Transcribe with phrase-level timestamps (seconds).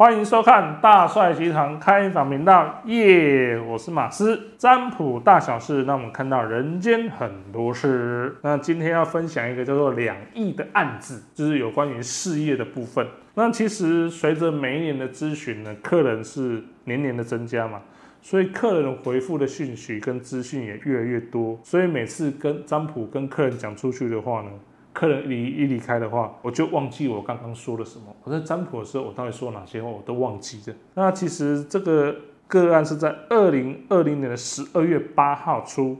[0.00, 3.60] 欢迎收看大帅集团开房频道，耶！
[3.60, 8.34] 我是马斯，占卜大小事，让我们看到人间很多事。
[8.40, 13.06] 那今天要分享一个叫做两亿的案子，就是有关于事业的部分。
[13.34, 17.82] 那其实随着每一年的咨询呢，客人是年年的增加嘛，
[18.22, 24.48] 所以客人回复的讯息跟资讯也越来越多，所以每次跟占卜跟客人讲出去的话呢。
[24.92, 28.04] 客人离一离开的话，我就忘记我刚刚说了什么。
[28.24, 30.76] 我在占卜的时候，我到底说哪些话，我都忘记了。
[30.94, 32.14] 那其实这个
[32.46, 35.96] 个案是在二零二零年的十二月八号出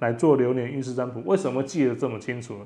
[0.00, 1.22] 来做流年运势占卜。
[1.24, 2.60] 为什么记得这么清楚呢？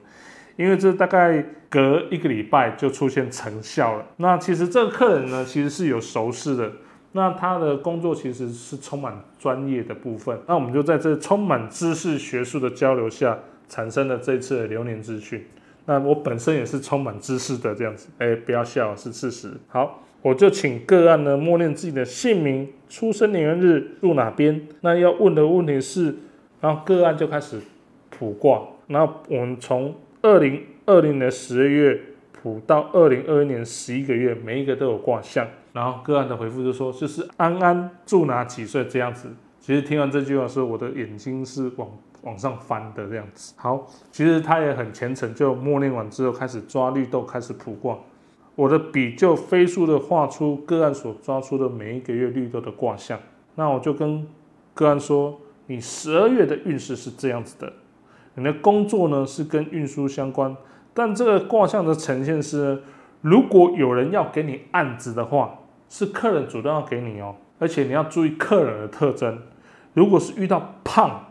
[0.57, 4.05] 因为这大概隔一个礼拜就出现成效了。
[4.17, 6.73] 那其实这个客人呢，其实是有熟识的。
[7.13, 10.37] 那他的工作其实是充满专业的部分。
[10.47, 15.47] 那我们就在这充满知识学术的交流下，产生了这次的流年资讯。
[15.89, 19.51] 那我本身也是充满知识的这样子，哎，不要笑，是事实。
[19.69, 24.69] 好，我就请个案呢默念自己的姓名、出生年月日、住哪边。
[24.83, 26.15] 那要问的问题是，
[26.61, 27.59] 然后个案就开始
[28.11, 28.61] 卜卦。
[28.89, 31.99] 然后我们从二零二零年十二月
[32.43, 35.49] 卜到二零二一年十一个月，每一个都有卦象。
[35.73, 39.31] 然后个案的回复就说，就是安安住哪几岁这样子。
[39.69, 41.87] 其实听完这句话时候，我的眼睛是往。
[42.23, 47.97] 往上翻的这样子，好，其实他也很虔诚，就默念完之后开始抓绿豆，开始卜卦。
[48.57, 53.21] 我的笔就飞速的画出个案所抓出的每一个月绿豆的卦象。
[53.55, 54.27] 那我就跟
[54.75, 57.73] 个案说，你十二月的运势是这样子的，
[58.35, 60.57] 你的工作呢是跟运输相关，
[60.93, 62.83] 但这个卦象的呈现是，
[63.21, 69.39] 如果有人要给你案子的话，是客人主动要给你哦，而且你要注意客人的特征，
[69.95, 71.25] 如果是遇到胖。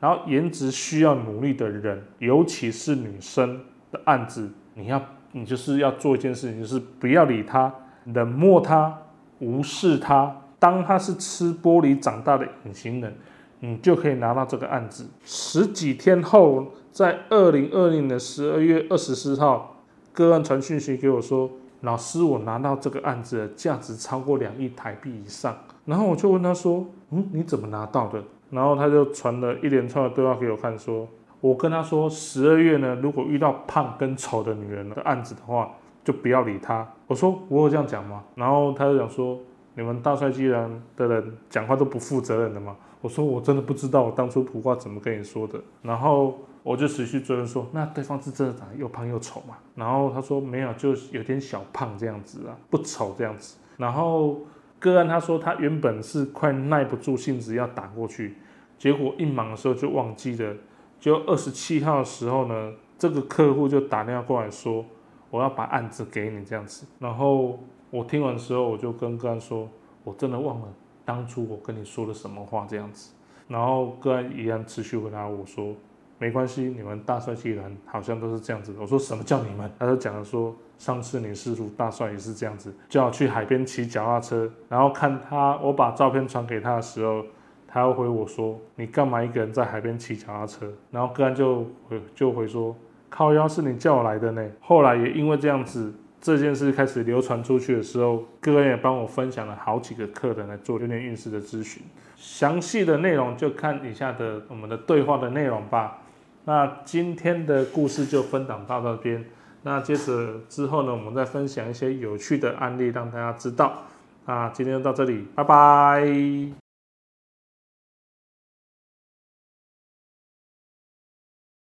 [0.00, 3.60] 然后颜值需要努力的人，尤其是女生
[3.92, 7.72] 的案子，你要你就是要做一件事情，就是不要理他，
[8.06, 8.98] 冷漠他，
[9.38, 10.40] 无视他。
[10.58, 13.14] 当他是吃玻璃长大的隐形人，
[13.60, 15.08] 你就可以拿到这个案子。
[15.24, 21.48] 十几天后，在二零二零年十二月二十四号，个案传讯息给我说，
[21.82, 25.56] 老师，我拿到这个案子的价值超过两亿台币以上。
[25.84, 28.22] 然后我就问他说，嗯，你怎么拿到的？
[28.50, 31.08] 然后他就传了一连串的对话给我看，说
[31.40, 35.70] 我跟他说，十二月呢，如果遇到胖跟丑的女人的案子的话，
[36.04, 36.86] 就不要理他。
[37.08, 38.22] 我说我有这样讲吗？
[38.36, 39.38] 然后他就讲说，
[39.74, 42.76] 你们大帅既然的人讲话都不负责任的嘛。
[43.00, 45.60] 我说我真的不知道我当初普卦怎么跟你说的。
[45.82, 49.58] 然后我就持续追问说，那对方是真的长得又胖又丑嘛？
[49.74, 53.56] 然后他说没有，就有点小胖这样子啊，不丑这样子。
[53.76, 54.40] 然后。
[54.82, 58.34] 个案他说他原本是快耐不住性子要打过去，
[58.76, 60.56] 结果一忙的时候就忘记了。
[60.98, 64.84] 就二十七号的时候呢，这个客户就打电话过来说，
[65.30, 66.84] 我要把案子给你这样子。
[66.98, 69.68] 然后我听完之后，我就跟个案说，
[70.02, 70.66] 我真的忘了
[71.04, 73.12] 当初我跟你说的什么话这样子。
[73.46, 75.76] 然后个案一样持续回答我说。
[76.22, 78.72] 没关系，你们大帅集团好像都是这样子。
[78.78, 79.68] 我说什么叫你们？
[79.76, 87.24] 他就讲了说，上次你师傅大帅也是这样子，叫我去海边骑脚踏车，然后看他，我把照片传给他的时候，
[87.66, 90.72] 他又回我说，你干嘛一个人在海边骑脚踏车？
[90.92, 92.76] 然后个人就回就回说，
[93.08, 94.48] 靠腰是你叫我来的呢。
[94.60, 101.82] 后来也因为这样子，这件事开始流传出去的时候，个人也帮我分享了好几个客人来做流年运势的咨询，
[102.14, 105.98] 详细的内容就看以下的我们的对话的内容吧。
[106.44, 109.24] 那今天的故事就分享到这边。
[109.62, 113.84] 那接着之后呢，我们再分享一些有趣的案例，让大家知道。
[114.26, 116.61] 那今天就到这里，拜拜。